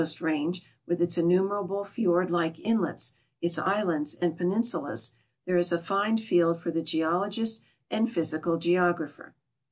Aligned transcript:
st 0.03 0.19
range, 0.19 0.63
with 0.87 0.99
its 0.99 1.15
innumerable 1.15 1.83
fjord 1.83 2.31
like 2.31 2.57
inlets, 2.61 3.13
its 3.39 3.59
islands 3.59 4.15
and 4.15 4.35
peninsulas, 4.35 5.11
there 5.45 5.57
is 5.57 5.71
a 5.71 5.77
fine 5.77 6.17
field 6.17 6.59
for 6.59 6.71
the 6.71 6.81
geologist 6.81 7.61
and 7.91 8.11
physical 8.11 8.57
geographer. 8.57 9.35